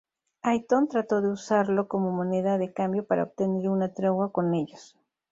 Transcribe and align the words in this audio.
Haitón 0.41 0.87
trató 0.87 1.21
de 1.21 1.29
usarlo 1.29 1.87
como 1.87 2.09
moneda 2.11 2.57
de 2.57 2.73
cambio 2.73 3.05
para 3.05 3.21
obtener 3.21 3.69
una 3.69 3.93
tregua 3.93 4.31
con 4.31 4.55
ellos. 4.55 4.97